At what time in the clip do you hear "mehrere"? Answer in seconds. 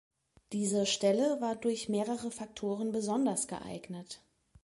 1.87-2.31